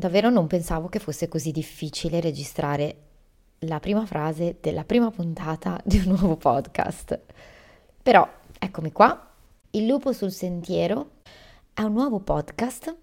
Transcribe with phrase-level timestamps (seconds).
[0.00, 2.96] davvero non pensavo che fosse così difficile registrare
[3.60, 7.20] la prima frase della prima puntata di un nuovo podcast.
[8.02, 8.28] Però
[8.58, 9.28] eccomi qua,
[9.72, 11.10] Il lupo sul sentiero
[11.72, 12.96] è un nuovo podcast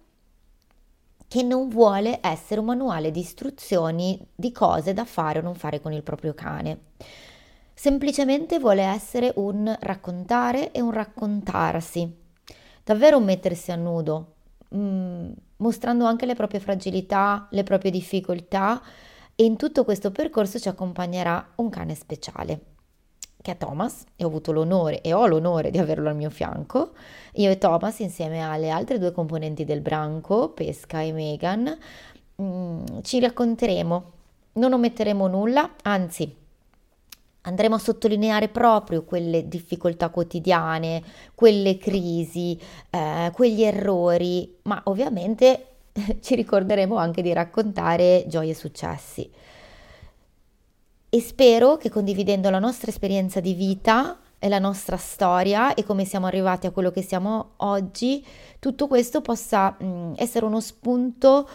[1.26, 5.80] che non vuole essere un manuale di istruzioni di cose da fare o non fare
[5.80, 6.78] con il proprio cane.
[7.72, 12.12] Semplicemente vuole essere un raccontare e un raccontarsi,
[12.84, 14.34] davvero un mettersi a nudo,
[14.74, 18.82] mm, mostrando anche le proprie fragilità, le proprie difficoltà
[19.34, 22.60] e in tutto questo percorso ci accompagnerà un cane speciale
[23.40, 26.92] che è Thomas e ho avuto l'onore e ho l'onore di averlo al mio fianco.
[27.34, 31.78] Io e Thomas insieme alle altre due componenti del branco, Pesca e Megan,
[32.42, 34.12] mm, ci racconteremo,
[34.54, 36.34] non ometteremo nulla, anzi
[37.42, 41.02] andremo a sottolineare proprio quelle difficoltà quotidiane,
[41.34, 42.58] quelle crisi,
[42.90, 45.66] eh, quegli errori, ma ovviamente
[46.20, 49.30] ci ricorderemo anche di raccontare gioie e successi.
[51.10, 56.04] E spero che condividendo la nostra esperienza di vita e la nostra storia e come
[56.04, 58.24] siamo arrivati a quello che siamo oggi,
[58.58, 61.48] tutto questo possa mh, mm, essere uno spunto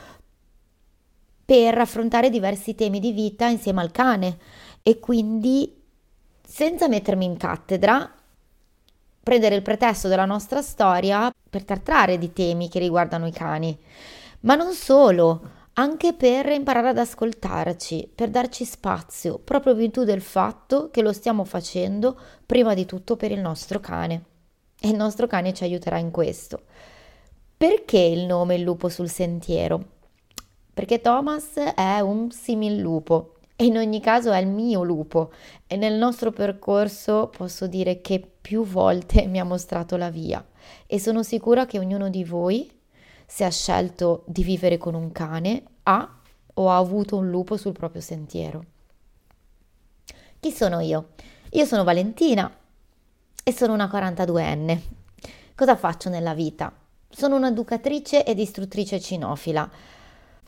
[1.45, 4.38] per affrontare diversi temi di vita insieme al cane
[4.84, 5.81] e quindi
[6.45, 8.14] senza mettermi in cattedra,
[9.23, 13.76] prendere il pretesto della nostra storia per trattare di temi che riguardano i cani.
[14.42, 15.42] Ma non solo,
[15.73, 21.14] anche per imparare ad ascoltarci, per darci spazio, proprio in virtù del fatto che lo
[21.14, 24.23] stiamo facendo prima di tutto per il nostro cane.
[24.80, 26.64] E il nostro cane ci aiuterà in questo.
[27.56, 29.92] Perché il nome Il lupo sul sentiero?
[30.73, 35.32] Perché Thomas è un simil lupo, e in ogni caso è il mio lupo
[35.68, 40.44] e nel nostro percorso posso dire che più volte mi ha mostrato la via
[40.88, 42.70] e sono sicura che ognuno di voi,
[43.26, 46.18] se ha scelto di vivere con un cane, ha
[46.56, 48.66] o ha avuto un lupo sul proprio sentiero.
[50.39, 51.10] Chi sono io?
[51.52, 52.52] Io sono Valentina
[53.44, 54.80] e sono una 42enne.
[55.56, 56.72] Cosa faccio nella vita?
[57.10, 59.70] Sono un'educatrice ed istruttrice cinofila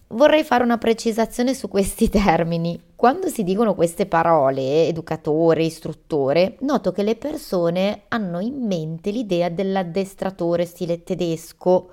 [0.09, 2.79] Vorrei fare una precisazione su questi termini.
[2.95, 9.49] Quando si dicono queste parole, educatore, istruttore, noto che le persone hanno in mente l'idea
[9.49, 11.89] dell'addestratore stile tedesco,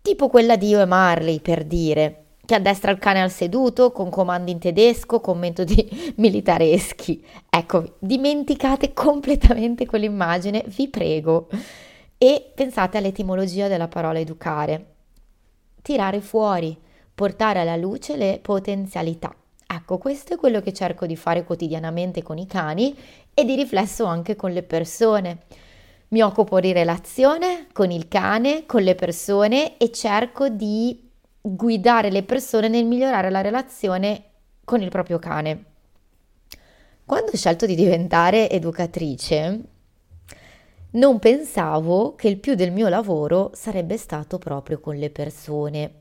[0.00, 4.10] tipo quella di Io e Marley per dire, che addestra il cane al seduto con
[4.10, 7.22] comandi in tedesco, con metodi militareschi.
[7.50, 11.48] Ecco, dimenticate completamente quell'immagine, vi prego.
[12.16, 14.86] E pensate all'etimologia della parola educare.
[15.82, 16.88] Tirare fuori
[17.20, 19.34] portare alla luce le potenzialità.
[19.66, 22.96] Ecco, questo è quello che cerco di fare quotidianamente con i cani
[23.34, 25.40] e di riflesso anche con le persone.
[26.08, 31.10] Mi occupo di relazione con il cane, con le persone e cerco di
[31.42, 34.22] guidare le persone nel migliorare la relazione
[34.64, 35.64] con il proprio cane.
[37.04, 39.60] Quando ho scelto di diventare educatrice,
[40.92, 45.99] non pensavo che il più del mio lavoro sarebbe stato proprio con le persone.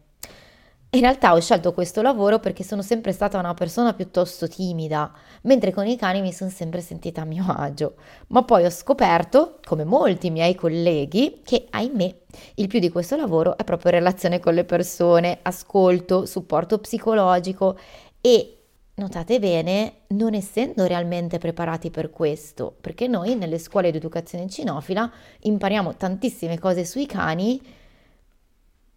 [0.91, 5.13] In realtà ho scelto questo lavoro perché sono sempre stata una persona piuttosto timida,
[5.44, 7.94] mentre con i cani mi sono sempre sentita a mio agio.
[8.29, 12.16] Ma poi ho scoperto, come molti miei colleghi, che ahimè
[12.55, 17.78] il più di questo lavoro è proprio relazione con le persone, ascolto, supporto psicologico
[18.19, 18.55] e
[18.99, 25.09] Notate bene, non essendo realmente preparati per questo, perché noi nelle scuole di educazione cinofila
[25.39, 27.61] impariamo tantissime cose sui cani,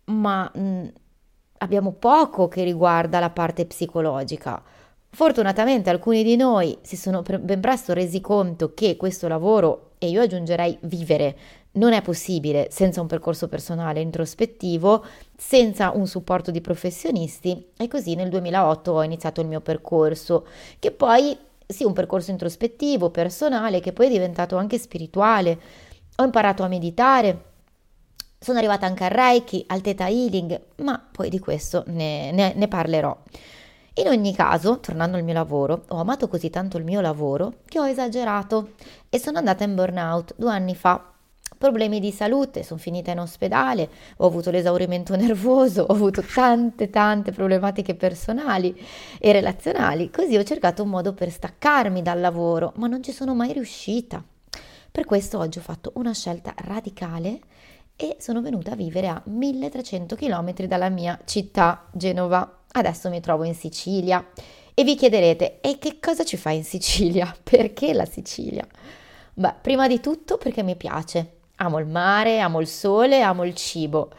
[0.06, 0.88] ma mh,
[1.62, 4.62] abbiamo poco che riguarda la parte psicologica.
[5.08, 10.22] Fortunatamente alcuni di noi si sono ben presto resi conto che questo lavoro, e io
[10.22, 11.36] aggiungerei vivere,
[11.72, 15.04] non è possibile senza un percorso personale introspettivo,
[15.36, 20.46] senza un supporto di professionisti e così nel 2008 ho iniziato il mio percorso,
[20.78, 21.36] che poi
[21.66, 25.58] sì, un percorso introspettivo, personale, che poi è diventato anche spirituale.
[26.16, 27.51] Ho imparato a meditare,
[28.42, 32.68] sono arrivata anche al Reiki, al Theta Healing, ma poi di questo ne, ne, ne
[32.68, 33.16] parlerò.
[33.94, 37.78] In ogni caso, tornando al mio lavoro, ho amato così tanto il mio lavoro che
[37.78, 38.70] ho esagerato
[39.08, 41.10] e sono andata in burnout due anni fa.
[41.56, 47.30] Problemi di salute, sono finita in ospedale, ho avuto l'esaurimento nervoso, ho avuto tante tante
[47.30, 48.74] problematiche personali
[49.20, 53.34] e relazionali, così ho cercato un modo per staccarmi dal lavoro, ma non ci sono
[53.34, 54.24] mai riuscita.
[54.90, 57.40] Per questo oggi ho fatto una scelta radicale
[57.96, 62.60] e sono venuta a vivere a 1300 km dalla mia città, Genova.
[62.72, 64.26] Adesso mi trovo in Sicilia
[64.74, 67.34] e vi chiederete, e che cosa ci fai in Sicilia?
[67.42, 68.66] Perché la Sicilia?
[69.34, 71.38] Beh, prima di tutto perché mi piace.
[71.56, 74.10] Amo il mare, amo il sole, amo il cibo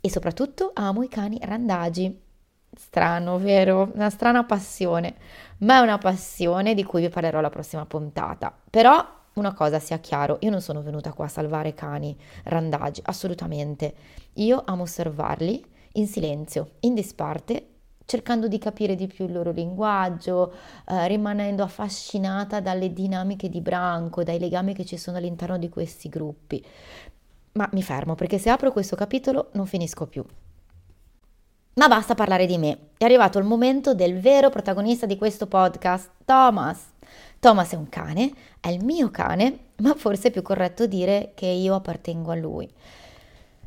[0.00, 2.20] e soprattutto amo i cani randagi.
[2.74, 3.90] Strano, vero?
[3.94, 5.16] Una strana passione,
[5.58, 8.52] ma è una passione di cui vi parlerò la prossima puntata.
[8.70, 9.04] Però
[9.36, 13.94] una cosa sia chiaro, io non sono venuta qua a salvare cani randagi, assolutamente.
[14.34, 17.68] Io amo osservarli in silenzio, in disparte,
[18.06, 20.52] cercando di capire di più il loro linguaggio,
[20.88, 26.08] eh, rimanendo affascinata dalle dinamiche di branco, dai legami che ci sono all'interno di questi
[26.08, 26.64] gruppi.
[27.52, 30.24] Ma mi fermo perché se apro questo capitolo non finisco più.
[31.74, 32.78] Ma basta parlare di me.
[32.96, 36.94] È arrivato il momento del vero protagonista di questo podcast, Thomas.
[37.38, 41.46] Thomas è un cane, è il mio cane, ma forse è più corretto dire che
[41.46, 42.68] io appartengo a lui.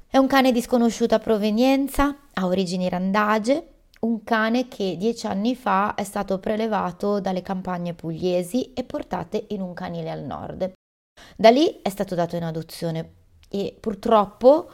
[0.08, 3.68] È un cane di sconosciuta provenienza, ha origini randage,
[4.02, 9.62] un cane che dieci anni fa è stato prelevato dalle campagne pugliesi e portate in
[9.62, 10.72] un canile al nord.
[11.36, 13.14] Da lì è stato dato in adozione
[13.50, 14.70] e purtroppo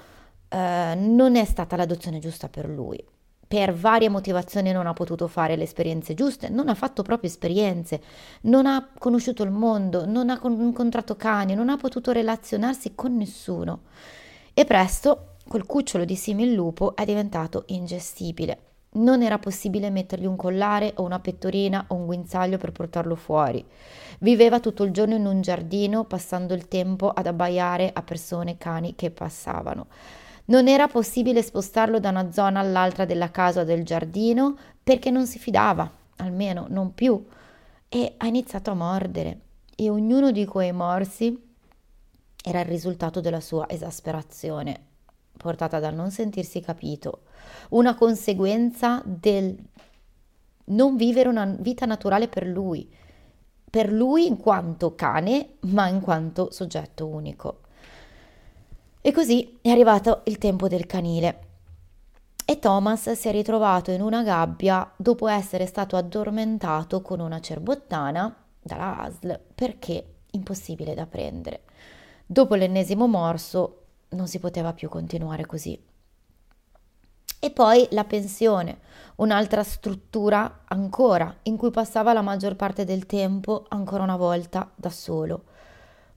[0.48, 3.04] eh, non è stata l'adozione giusta per lui
[3.48, 8.02] per varie motivazioni non ha potuto fare le esperienze giuste, non ha fatto proprio esperienze,
[8.42, 13.82] non ha conosciuto il mondo, non ha incontrato cani, non ha potuto relazionarsi con nessuno.
[14.54, 18.60] E presto quel cucciolo di simil lupo è diventato ingestibile.
[18.96, 23.64] Non era possibile mettergli un collare o una pettorina o un guinzaglio per portarlo fuori.
[24.20, 28.96] Viveva tutto il giorno in un giardino, passando il tempo ad abbaiare a persone cani
[28.96, 29.88] che passavano.
[30.46, 35.26] Non era possibile spostarlo da una zona all'altra della casa o del giardino perché non
[35.26, 37.26] si fidava, almeno non più,
[37.90, 39.40] e ha iniziato a mordere.
[39.76, 41.54] E ognuno di quei morsi
[42.44, 44.80] era il risultato della sua esasperazione,
[45.36, 47.24] portata dal non sentirsi capito,
[47.70, 49.58] una conseguenza del
[50.66, 52.88] non vivere una vita naturale per lui,
[53.68, 57.62] per lui in quanto cane, ma in quanto soggetto unico.
[59.06, 61.42] E così è arrivato il tempo del canile.
[62.44, 68.36] E Thomas si è ritrovato in una gabbia dopo essere stato addormentato con una cerbottana
[68.60, 71.66] dalla ASL perché impossibile da prendere.
[72.26, 75.80] Dopo l'ennesimo morso non si poteva più continuare così.
[77.40, 78.80] E poi la pensione,
[79.18, 84.90] un'altra struttura ancora in cui passava la maggior parte del tempo ancora una volta da
[84.90, 85.54] solo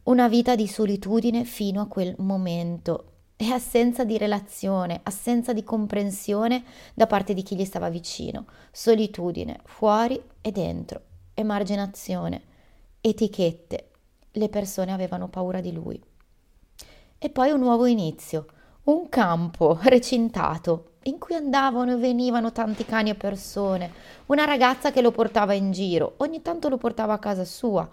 [0.09, 3.05] una vita di solitudine fino a quel momento
[3.37, 6.65] e assenza di relazione, assenza di comprensione
[6.95, 11.01] da parte di chi gli stava vicino, solitudine fuori e dentro,
[11.35, 12.43] emarginazione,
[13.03, 13.91] etichette.
[14.33, 16.03] Le persone avevano paura di lui.
[17.19, 18.47] E poi un nuovo inizio,
[18.85, 23.93] un campo recintato in cui andavano e venivano tanti cani e persone,
[24.27, 27.89] una ragazza che lo portava in giro, ogni tanto lo portava a casa sua,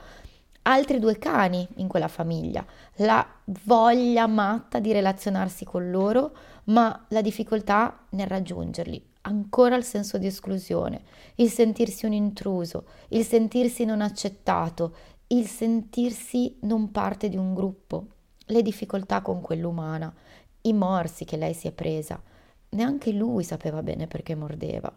[0.67, 2.65] altri due cani in quella famiglia,
[2.97, 3.25] la
[3.65, 6.35] voglia matta di relazionarsi con loro,
[6.65, 11.03] ma la difficoltà nel raggiungerli, ancora il senso di esclusione,
[11.35, 14.95] il sentirsi un intruso, il sentirsi non accettato,
[15.27, 18.07] il sentirsi non parte di un gruppo,
[18.45, 20.13] le difficoltà con quell'umana,
[20.61, 22.21] i morsi che lei si è presa.
[22.69, 24.91] Neanche lui sapeva bene perché mordeva.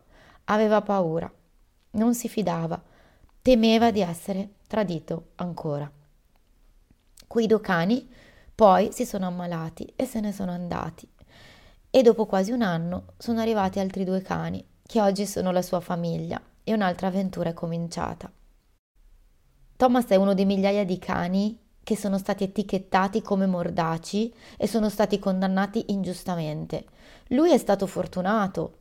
[0.44, 1.30] Aveva paura,
[1.92, 2.82] non si fidava,
[3.42, 5.90] temeva di essere tradito ancora.
[7.26, 8.08] Quei due cani
[8.54, 11.08] poi si sono ammalati e se ne sono andati.
[11.90, 15.80] E dopo quasi un anno sono arrivati altri due cani, che oggi sono la sua
[15.80, 18.30] famiglia, e un'altra avventura è cominciata.
[19.76, 24.90] Thomas è uno dei migliaia di cani che sono stati etichettati come mordaci e sono
[24.90, 26.84] stati condannati ingiustamente.
[27.28, 28.78] Lui è stato fortunato,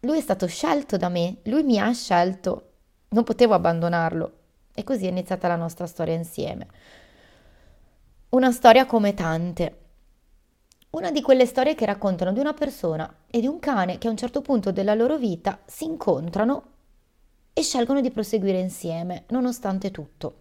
[0.00, 2.69] lui è stato scelto da me, lui mi ha scelto,
[3.10, 4.32] non potevo abbandonarlo.
[4.72, 6.66] E così è iniziata la nostra storia insieme.
[8.30, 9.78] Una storia come tante.
[10.90, 14.10] Una di quelle storie che raccontano di una persona e di un cane che a
[14.10, 16.62] un certo punto della loro vita si incontrano
[17.52, 20.34] e scelgono di proseguire insieme, nonostante tutto.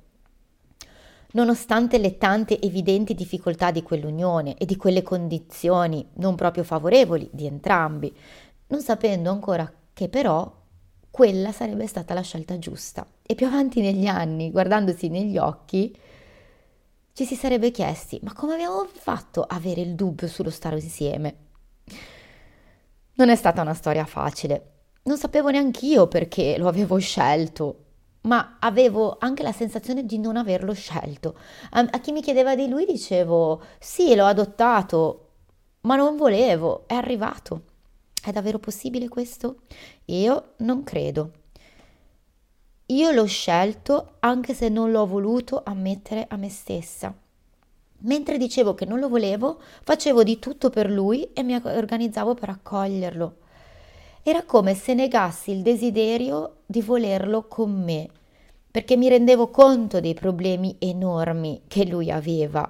[1.32, 7.46] Nonostante le tante evidenti difficoltà di quell'unione e di quelle condizioni non proprio favorevoli di
[7.46, 8.16] entrambi,
[8.68, 10.59] non sapendo ancora che però
[11.20, 13.06] quella sarebbe stata la scelta giusta.
[13.24, 15.94] E più avanti negli anni, guardandosi negli occhi,
[17.12, 21.36] ci si sarebbe chiesti, ma come abbiamo fatto a avere il dubbio sullo stare insieme?
[23.16, 24.76] Non è stata una storia facile.
[25.04, 27.84] Non sapevo neanche io perché lo avevo scelto,
[28.22, 31.38] ma avevo anche la sensazione di non averlo scelto.
[31.72, 35.32] A, a chi mi chiedeva di lui dicevo, sì, l'ho adottato,
[35.82, 37.64] ma non volevo, è arrivato.
[38.22, 39.62] È davvero possibile questo?
[40.06, 41.32] Io non credo.
[42.88, 47.16] Io l'ho scelto anche se non l'ho voluto ammettere a me stessa.
[48.02, 52.50] Mentre dicevo che non lo volevo, facevo di tutto per lui e mi organizzavo per
[52.50, 53.38] accoglierlo.
[54.24, 58.10] Era come se negassi il desiderio di volerlo con me,
[58.72, 62.70] perché mi rendevo conto dei problemi enormi che lui aveva.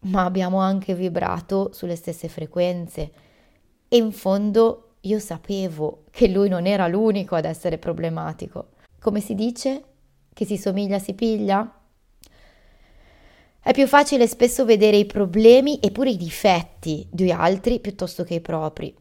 [0.00, 3.23] Ma abbiamo anche vibrato sulle stesse frequenze
[3.88, 8.70] e in fondo io sapevo che lui non era l'unico ad essere problematico.
[9.00, 9.82] Come si dice?
[10.32, 11.80] Che si somiglia si piglia?
[13.60, 18.34] È più facile spesso vedere i problemi e pure i difetti di altri piuttosto che
[18.34, 18.94] i propri.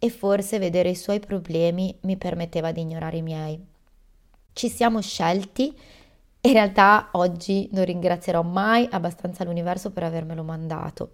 [0.00, 3.64] E forse vedere i suoi problemi mi permetteva di ignorare i miei.
[4.52, 5.76] Ci siamo scelti
[6.40, 11.10] e in realtà oggi non ringrazierò mai abbastanza l'universo per avermelo mandato,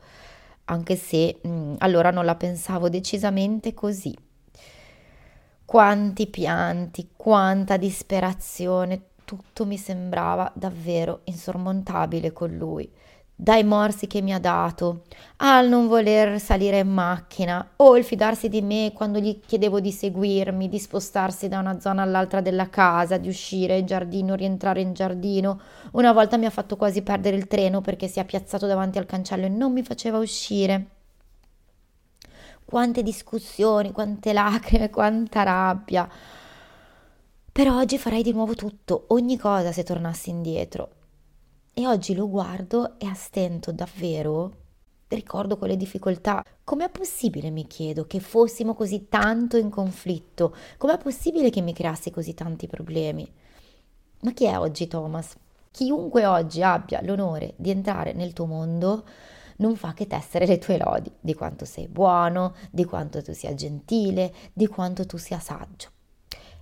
[0.67, 4.17] anche se mh, mm, allora non la pensavo decisamente così.
[5.65, 12.91] Quanti pianti, quanta disperazione, tutto mi sembrava davvero insormontabile con lui.
[13.37, 15.03] Dai morsi che mi ha dato,
[15.39, 19.91] al non voler salire in macchina, o il fidarsi di me quando gli chiedevo di
[19.91, 24.93] seguirmi, di spostarsi da una zona all'altra della casa, di uscire in giardino, rientrare in
[24.93, 25.61] giardino.
[25.93, 29.07] Una volta mi ha fatto quasi perdere il treno perché si è piazzato davanti al
[29.07, 30.87] cancello e non mi faceva uscire.
[32.65, 36.09] Quante discussioni, quante lacrime, quanta rabbia.
[37.51, 41.03] Però oggi farei di nuovo tutto, ogni cosa se tornassi indietro.
[41.77, 44.63] E oggi lo guardo e a stento davvero
[45.09, 46.45] ricordo quelle difficoltà.
[46.63, 50.55] Com'è possibile, mi chiedo, che fossimo così tanto in conflitto?
[50.79, 53.29] Com'è possibile che mi creassi così tanti problemi?
[54.21, 55.35] Ma chi è oggi Thomas?
[55.73, 59.05] Chiunque oggi abbia l'onore di entrare nel tuo mondo
[59.57, 63.53] non fa che tessere le tue lodi di quanto sei buono, di quanto tu sia
[63.53, 65.89] gentile, di quanto tu sia saggio.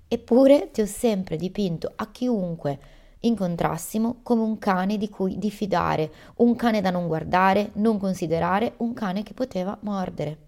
[0.09, 6.55] Eppure ti ho sempre dipinto a chiunque incontrassimo come un cane di cui diffidare, un
[6.57, 10.39] cane da non guardare, non considerare, un cane che poteva mordere.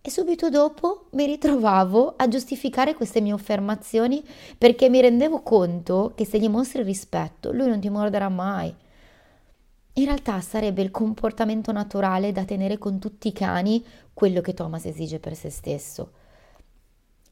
[0.00, 4.22] E subito dopo mi ritrovavo a giustificare queste mie affermazioni
[4.56, 8.74] perché mi rendevo conto che se gli mostri rispetto, lui non ti morderà mai.
[9.94, 14.84] In realtà sarebbe il comportamento naturale da tenere con tutti i cani quello che Thomas
[14.84, 16.12] esige per se stesso.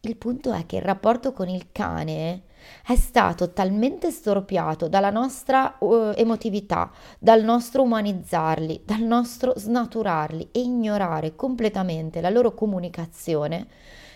[0.01, 2.43] Il punto è che il rapporto con il cane
[2.87, 10.61] è stato talmente storpiato dalla nostra uh, emotività, dal nostro umanizzarli, dal nostro snaturarli e
[10.61, 13.67] ignorare completamente la loro comunicazione,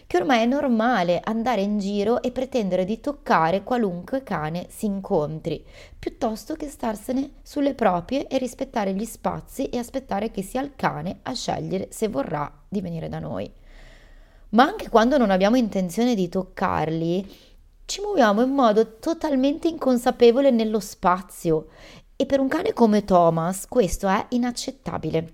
[0.06, 5.64] che ormai è normale andare in giro e pretendere di toccare qualunque cane si incontri,
[5.96, 11.20] piuttosto che starsene sulle proprie e rispettare gli spazi e aspettare che sia il cane
[11.22, 13.52] a scegliere se vorrà di venire da noi.
[14.48, 17.49] Ma anche quando non abbiamo intenzione di toccarli,
[17.90, 21.66] ci muoviamo in modo totalmente inconsapevole nello spazio
[22.14, 25.32] e per un cane come Thomas questo è inaccettabile.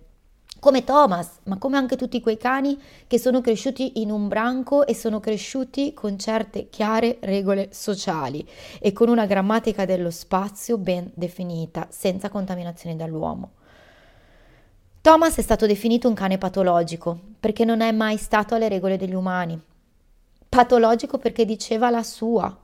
[0.58, 4.94] Come Thomas, ma come anche tutti quei cani che sono cresciuti in un branco e
[4.94, 8.48] sono cresciuti con certe chiare regole sociali
[8.80, 13.50] e con una grammatica dello spazio ben definita, senza contaminazioni dall'uomo.
[15.02, 19.14] Thomas è stato definito un cane patologico perché non è mai stato alle regole degli
[19.14, 19.65] umani.
[20.56, 22.56] Patologico perché diceva la sua,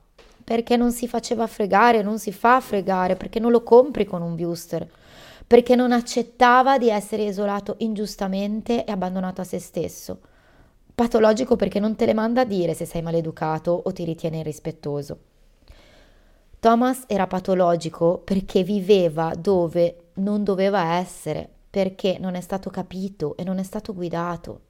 [0.43, 4.35] perché non si faceva fregare, non si fa fregare, perché non lo compri con un
[4.35, 4.91] booster,
[5.47, 10.21] perché non accettava di essere isolato ingiustamente e abbandonato a se stesso.
[10.95, 15.19] Patologico perché non te le manda a dire se sei maleducato o ti ritiene irrispettoso.
[16.61, 23.45] Thomas era patologico perché viveva dove non doveva essere, perché non è stato capito e
[23.45, 24.63] non è stato guidato.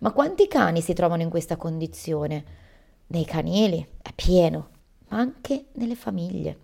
[0.00, 2.64] Ma quanti cani si trovano in questa condizione?
[3.08, 4.68] Nei canili è pieno,
[5.08, 6.58] ma anche nelle famiglie.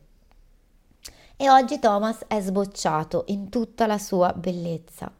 [1.37, 5.13] E oggi Thomas è sbocciato in tutta la sua bellezza.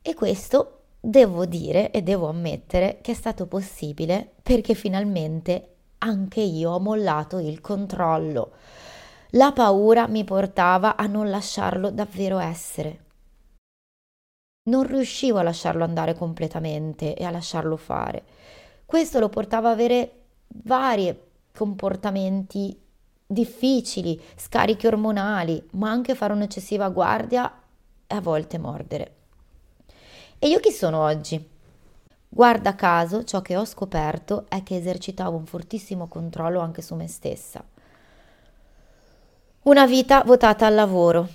[0.00, 6.70] E questo devo dire e devo ammettere che è stato possibile perché finalmente anche io
[6.70, 8.52] ho mollato il controllo.
[9.30, 13.04] La paura mi portava a non lasciarlo davvero essere
[14.66, 18.22] non riuscivo a lasciarlo andare completamente e a lasciarlo fare.
[18.86, 20.23] Questo lo portava ad avere
[20.62, 21.16] vari
[21.52, 22.76] comportamenti
[23.26, 27.52] difficili, scarichi ormonali, ma anche fare un'eccessiva guardia
[28.06, 29.14] e a volte mordere.
[30.38, 31.52] E io chi sono oggi?
[32.28, 37.06] Guarda caso, ciò che ho scoperto è che esercitavo un fortissimo controllo anche su me
[37.06, 37.64] stessa.
[39.62, 41.28] Una vita votata al lavoro,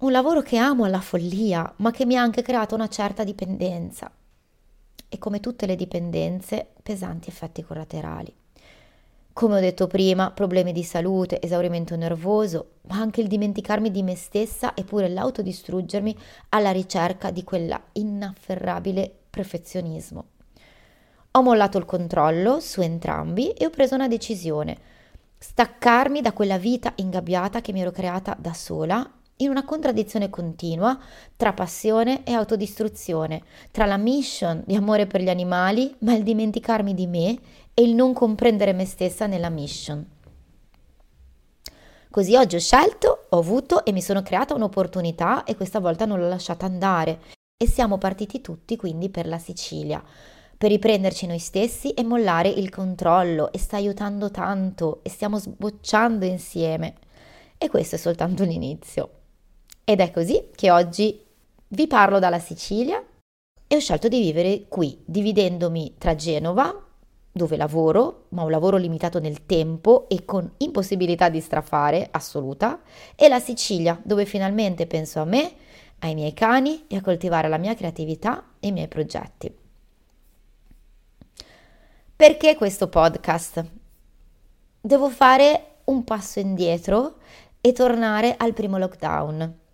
[0.00, 4.10] un lavoro che amo alla follia, ma che mi ha anche creato una certa dipendenza.
[5.08, 8.34] E come tutte le dipendenze, pesanti effetti collaterali.
[9.32, 14.16] Come ho detto prima, problemi di salute, esaurimento nervoso, ma anche il dimenticarmi di me
[14.16, 16.16] stessa e pure l'autodistruggermi
[16.48, 20.24] alla ricerca di quella inafferrabile perfezionismo.
[21.30, 24.76] Ho mollato il controllo su entrambi e ho preso una decisione.
[25.38, 30.98] Staccarmi da quella vita ingabbiata che mi ero creata da sola in una contraddizione continua
[31.36, 36.94] tra passione e autodistruzione, tra la mission di amore per gli animali, ma il dimenticarmi
[36.94, 37.38] di me
[37.74, 40.04] e il non comprendere me stessa nella mission.
[42.10, 46.18] Così oggi ho scelto, ho avuto e mi sono creata un'opportunità e questa volta non
[46.18, 47.20] l'ho lasciata andare.
[47.56, 50.02] E siamo partiti tutti quindi per la Sicilia,
[50.56, 56.24] per riprenderci noi stessi e mollare il controllo e sta aiutando tanto e stiamo sbocciando
[56.24, 56.94] insieme.
[57.58, 59.17] E questo è soltanto l'inizio.
[59.90, 61.18] Ed è così che oggi
[61.68, 63.02] vi parlo dalla Sicilia
[63.66, 66.84] e ho scelto di vivere qui, dividendomi tra Genova,
[67.32, 72.82] dove lavoro, ma un lavoro limitato nel tempo e con impossibilità di strafare assoluta,
[73.16, 75.54] e la Sicilia, dove finalmente penso a me,
[76.00, 79.56] ai miei cani e a coltivare la mia creatività e i miei progetti.
[82.14, 83.64] Perché questo podcast?
[84.82, 87.20] Devo fare un passo indietro
[87.62, 89.66] e tornare al primo lockdown.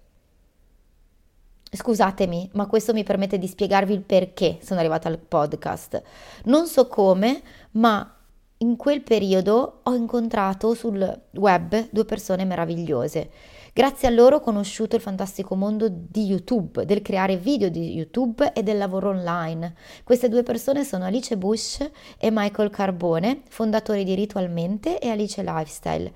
[1.74, 6.00] Scusatemi, ma questo mi permette di spiegarvi il perché sono arrivata al podcast.
[6.44, 8.14] Non so come, ma
[8.58, 13.30] in quel periodo ho incontrato sul web due persone meravigliose.
[13.72, 18.52] Grazie a loro ho conosciuto il fantastico mondo di YouTube, del creare video di YouTube
[18.52, 19.74] e del lavoro online.
[20.04, 21.84] Queste due persone sono Alice Bush
[22.16, 26.12] e Michael Carbone, fondatori di Ritualmente e Alice Lifestyle.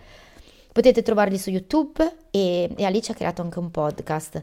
[0.72, 4.40] Potete trovarli su YouTube e, e Alice ha creato anche un podcast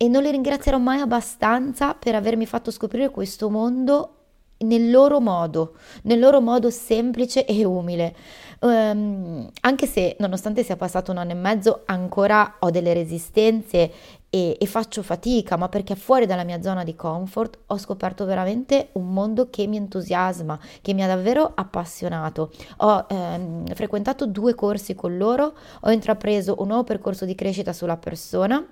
[0.00, 4.12] e non li ringrazierò mai abbastanza per avermi fatto scoprire questo mondo
[4.58, 8.14] nel loro modo, nel loro modo semplice e umile.
[8.60, 13.92] Um, anche se nonostante sia passato un anno e mezzo ancora ho delle resistenze
[14.30, 18.90] e, e, faccio fatica, ma perché fuori dalla mia zona di comfort ho scoperto veramente
[18.92, 22.50] un mondo che mi entusiasma, che mi ha davvero appassionato.
[22.78, 27.96] Ho ehm, frequentato due corsi con loro, ho intrapreso un nuovo percorso di crescita sulla
[27.96, 28.64] persona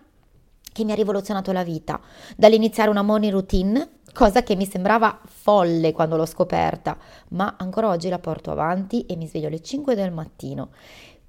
[0.77, 1.99] che mi ha rivoluzionato la vita,
[2.37, 8.11] dall'iniziare una morning routine, cosa che mi sembrava folle quando l'ho scoperta, ma ancora oggi
[8.11, 10.69] la porto avanti e mi sveglio alle 5 del mattino.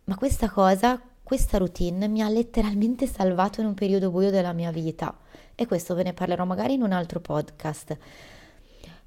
[0.03, 4.71] Ma questa cosa, questa routine mi ha letteralmente salvato in un periodo buio della mia
[4.71, 5.17] vita
[5.55, 7.97] e questo ve ne parlerò magari in un altro podcast.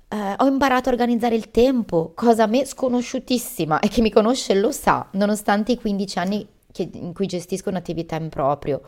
[0.08, 4.54] Uh, ho imparato a organizzare il tempo, cosa a me sconosciutissima e chi mi conosce
[4.54, 8.80] lo sa, nonostante i 15 anni che, in cui gestisco un'attività in proprio.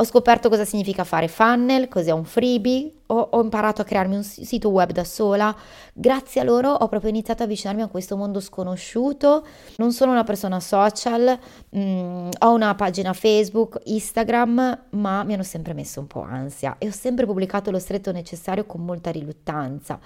[0.00, 4.22] Ho scoperto cosa significa fare funnel, cos'è un freebie, ho, ho, imparato a crearmi un
[4.22, 5.52] sito web da sola.
[5.92, 9.44] Grazie a loro ho proprio iniziato ad avvicinarmi a questo mondo sconosciuto.
[9.78, 11.36] Non sono una persona social,
[11.70, 16.76] mh, mm, ho una pagina Facebook, Instagram, ma mi hanno sempre messo un po' ansia
[16.78, 19.98] e ho sempre pubblicato lo stretto necessario con molta riluttanza.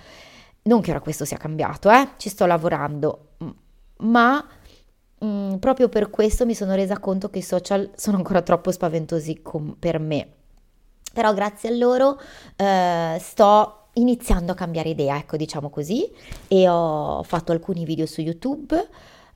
[0.62, 2.12] Non che ora questo sia cambiato, eh?
[2.16, 3.32] ci sto lavorando,
[3.98, 4.42] ma
[5.24, 9.40] Mm, proprio per questo mi sono resa conto che i social sono ancora troppo spaventosi
[9.42, 10.28] com- per me.
[11.12, 12.18] Però grazie a loro
[12.56, 16.10] eh, sto iniziando a cambiare idea, ecco diciamo così,
[16.48, 18.88] e ho fatto alcuni video su YouTube,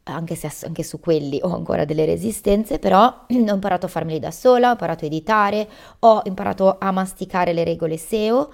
[0.05, 4.31] anche se anche su quelli ho ancora delle resistenze, però ho imparato a farmeli da
[4.31, 5.68] sola, ho imparato a editare,
[6.01, 8.51] ho imparato a masticare le regole SEO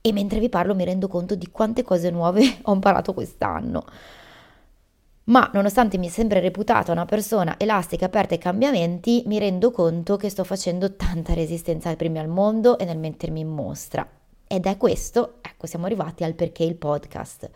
[0.00, 3.84] e mentre vi parlo mi rendo conto di quante cose nuove ho imparato quest'anno
[5.24, 10.16] ma nonostante mi è sempre reputata una persona elastica, aperta ai cambiamenti, mi rendo conto
[10.16, 14.06] che sto facendo tanta resistenza ai primi al mondo e nel mettermi in mostra.
[14.46, 17.50] Ed è questo, ecco, siamo arrivati al perché il podcast.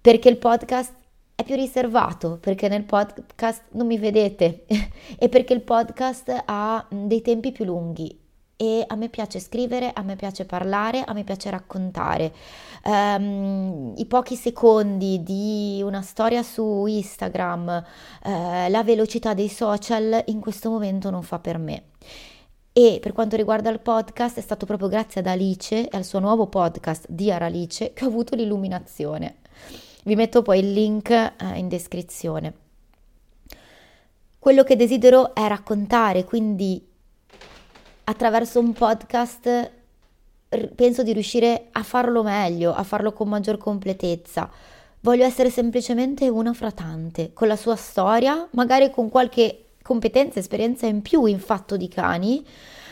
[0.00, 0.94] Perché il podcast
[1.34, 4.64] è più riservato, perché nel podcast non mi vedete
[5.18, 8.18] e perché il podcast ha dei tempi più lunghi
[8.60, 12.30] e a me piace scrivere, a me piace parlare, a me piace raccontare.
[12.82, 17.84] Um, I pochi secondi di una storia su Instagram,
[18.24, 21.84] uh, la velocità dei social in questo momento non fa per me.
[22.72, 26.20] E per quanto riguarda il podcast, è stato proprio grazie ad Alice e al suo
[26.20, 29.36] nuovo podcast di Aralice che ho avuto l'illuminazione.
[30.04, 32.54] Vi metto poi il link uh, in descrizione.
[34.38, 36.82] Quello che desidero è raccontare, quindi
[38.04, 39.70] attraverso un podcast
[40.74, 44.50] penso di riuscire a farlo meglio, a farlo con maggior completezza.
[45.00, 50.86] Voglio essere semplicemente una fra tante, con la sua storia, magari con qualche competenza, esperienza
[50.86, 52.44] in più in fatto di cani,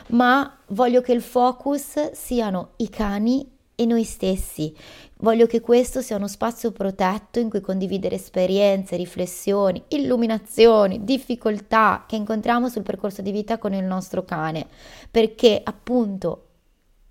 [0.09, 4.75] ma voglio che il focus siano i cani e noi stessi.
[5.18, 12.16] Voglio che questo sia uno spazio protetto in cui condividere esperienze, riflessioni, illuminazioni, difficoltà che
[12.16, 14.66] incontriamo sul percorso di vita con il nostro cane,
[15.11, 16.48] perché appunto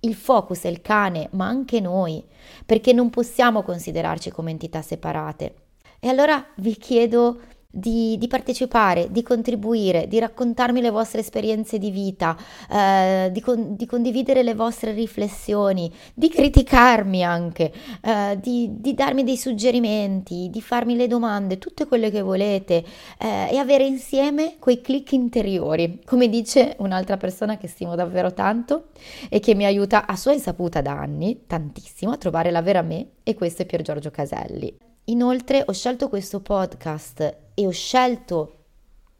[0.01, 2.23] Il focus è il cane, ma anche noi,
[2.65, 5.55] perché non possiamo considerarci come entità separate.
[5.99, 11.91] E allora vi chiedo di, di, partecipare, di contribuire, di raccontarmi le vostre esperienze di
[11.91, 12.35] vita,
[12.71, 19.23] eh, di, con, di, condividere le vostre riflessioni, di criticarmi anche, eh, di, di, darmi
[19.23, 22.83] dei suggerimenti, di farmi le domande, tutte quelle che volete
[23.19, 28.89] eh, e avere insieme quei click interiori, come dice un'altra persona che stimo davvero tanto
[29.29, 33.09] e che mi aiuta a sua insaputa da anni, tantissimo, a trovare la vera me
[33.23, 34.86] e questo è Pier Giorgio Caselli.
[35.09, 38.55] Inoltre ho scelto questo podcast e ho scelto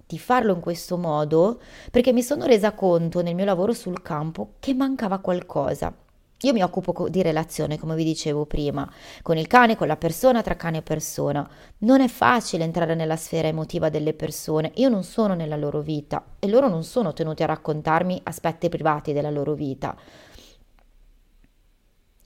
[0.05, 4.55] di farlo in questo modo perché mi sono resa conto nel mio lavoro sul campo
[4.59, 5.95] che mancava qualcosa.
[6.41, 8.89] Io mi occupo di relazione, come vi dicevo prima,
[9.21, 11.49] con il cane, con la persona, tra cane e persona.
[11.79, 14.73] Non è facile entrare nella sfera emotiva delle persone.
[14.75, 19.13] Io non sono nella loro vita e loro non sono tenuti a raccontarmi aspetti privati
[19.13, 19.95] della loro vita.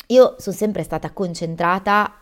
[0.07, 2.20] Io sono sempre stata concentrata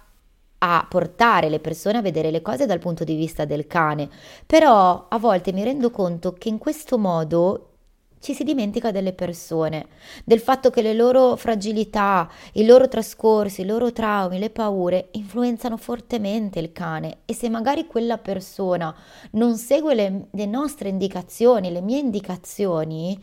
[0.59, 4.09] a portare le persone a vedere le cose dal punto di vista del cane,
[4.45, 7.65] però a volte mi rendo conto che in questo modo
[8.19, 9.87] ci si dimentica delle persone,
[10.25, 15.77] del fatto che le loro fragilità, i loro trascorsi, i loro traumi, le paure influenzano
[15.77, 17.19] fortemente il cane.
[17.25, 18.93] E se magari quella persona
[19.31, 23.17] non segue le, le nostre indicazioni, le mie indicazioni,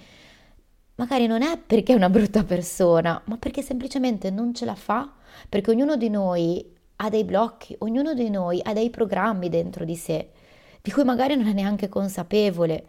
[0.95, 5.13] magari non è perché è una brutta persona, ma perché semplicemente non ce la fa,
[5.49, 9.97] perché ognuno di noi ha dei blocchi, ognuno di noi ha dei programmi dentro di
[9.97, 10.31] sé,
[10.81, 12.87] di cui magari non è neanche consapevole.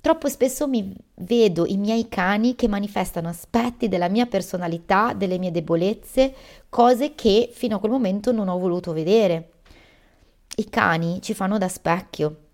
[0.00, 5.50] Troppo spesso mi vedo i miei cani che manifestano aspetti della mia personalità, delle mie
[5.50, 6.32] debolezze,
[6.68, 9.50] cose che fino a quel momento non ho voluto vedere.
[10.56, 12.44] I cani ci fanno da specchio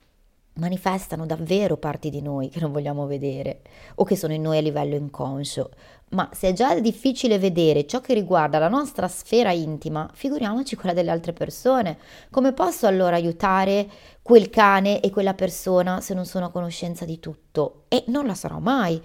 [0.55, 3.63] manifestano davvero parti di noi che non vogliamo vedere
[3.95, 5.71] o che sono in noi a livello inconscio.
[6.13, 10.95] Ma se è già difficile vedere ciò che riguarda la nostra sfera intima, figuriamoci quella
[10.95, 11.97] delle altre persone.
[12.31, 13.89] Come posso allora aiutare
[14.21, 17.85] quel cane e quella persona se non sono a conoscenza di tutto?
[17.89, 19.01] E non la sarò mai.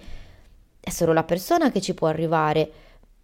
[0.78, 2.70] È solo la persona che ci può arrivare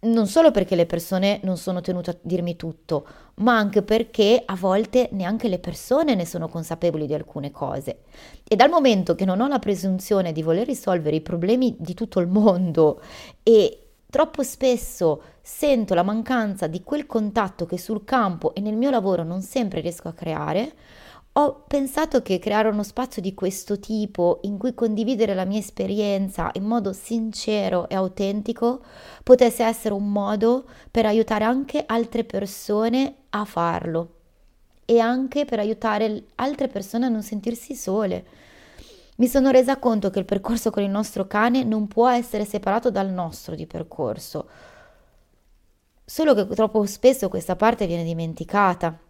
[0.05, 4.55] non solo perché le persone non sono tenute a dirmi tutto, ma anche perché a
[4.55, 7.99] volte neanche le persone ne sono consapevoli di alcune cose.
[8.47, 12.19] E dal momento che non ho la presunzione di voler risolvere i problemi di tutto
[12.19, 13.01] il mondo
[13.43, 18.89] e troppo spesso sento la mancanza di quel contatto che sul campo e nel mio
[18.89, 20.73] lavoro non sempre riesco a creare,
[21.37, 26.49] ho pensato che creare uno spazio di questo tipo in cui condividere la mia esperienza
[26.53, 28.81] in modo sincero e autentico
[29.21, 34.11] potesse essere un modo per aiutare anche altre persone a farlo
[34.85, 38.25] e anche per aiutare altre persone a non sentirsi sole.
[39.17, 42.89] Mi sono resa conto che il percorso con il nostro cane non può essere separato
[42.91, 44.47] dal nostro di percorso,
[46.05, 49.04] solo che troppo spesso questa parte viene dimenticata.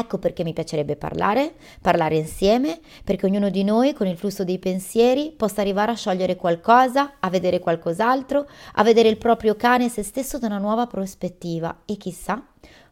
[0.00, 4.58] Ecco perché mi piacerebbe parlare, parlare insieme, perché ognuno di noi con il flusso dei
[4.58, 9.88] pensieri possa arrivare a sciogliere qualcosa, a vedere qualcos'altro, a vedere il proprio cane e
[9.90, 12.42] se stesso da una nuova prospettiva e chissà,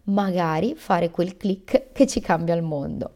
[0.05, 3.13] magari fare quel click che ci cambia il mondo.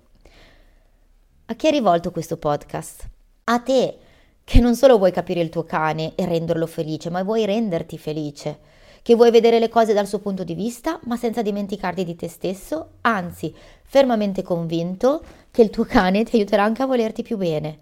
[1.46, 3.06] A chi è rivolto questo podcast?
[3.44, 3.98] A te,
[4.42, 8.58] che non solo vuoi capire il tuo cane e renderlo felice, ma vuoi renderti felice
[9.02, 12.28] che vuoi vedere le cose dal suo punto di vista, ma senza dimenticarti di te
[12.28, 17.78] stesso, anzi, fermamente convinto che il tuo cane ti aiuterà anche a volerti più bene.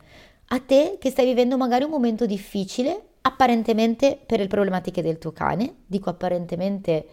[0.49, 5.33] A te che stai vivendo magari un momento difficile, apparentemente per le problematiche del tuo
[5.33, 7.07] cane, dico apparentemente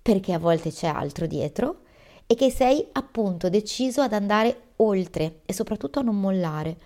[0.00, 1.80] perché a volte c'è altro dietro,
[2.26, 6.76] e che sei appunto deciso ad andare oltre e soprattutto a non mollare.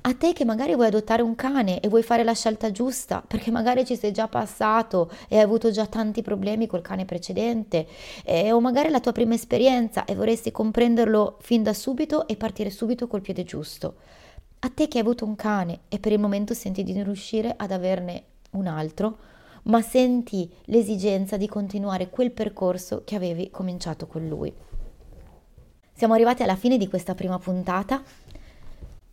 [0.00, 3.50] A te che magari vuoi adottare un cane e vuoi fare la scelta giusta, perché
[3.50, 7.86] magari ci sei già passato e hai avuto già tanti problemi col cane precedente,
[8.24, 12.36] eh, o magari è la tua prima esperienza e vorresti comprenderlo fin da subito e
[12.36, 13.96] partire subito col piede giusto.
[14.60, 17.52] A te che hai avuto un cane e per il momento senti di non riuscire
[17.56, 19.18] ad averne un altro,
[19.64, 24.52] ma senti l'esigenza di continuare quel percorso che avevi cominciato con lui.
[25.92, 28.02] Siamo arrivati alla fine di questa prima puntata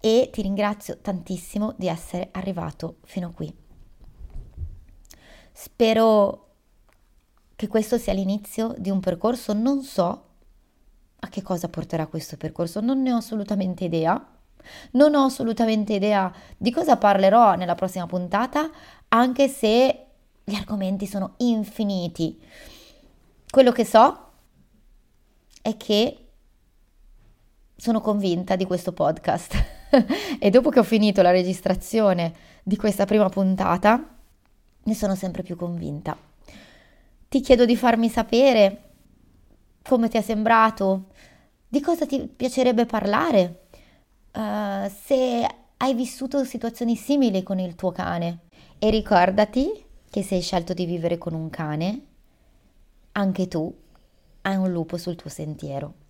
[0.05, 3.51] e ti ringrazio tantissimo di essere arrivato fino qui.
[5.51, 6.49] Spero
[7.55, 10.25] che questo sia l'inizio di un percorso, non so
[11.17, 14.23] a che cosa porterà questo percorso, non ne ho assolutamente idea.
[14.91, 18.69] Non ho assolutamente idea di cosa parlerò nella prossima puntata,
[19.07, 20.05] anche se
[20.43, 22.39] gli argomenti sono infiniti.
[23.49, 24.29] Quello che so
[25.63, 26.27] è che
[27.75, 29.74] sono convinta di questo podcast.
[30.39, 34.15] e dopo che ho finito la registrazione di questa prima puntata,
[34.83, 36.17] ne sono sempre più convinta.
[37.27, 38.81] Ti chiedo di farmi sapere
[39.83, 41.07] come ti è sembrato,
[41.67, 43.67] di cosa ti piacerebbe parlare,
[44.33, 48.39] uh, se hai vissuto situazioni simili con il tuo cane.
[48.79, 52.01] E ricordati che se hai scelto di vivere con un cane,
[53.13, 53.73] anche tu
[54.41, 56.04] hai un lupo sul tuo sentiero.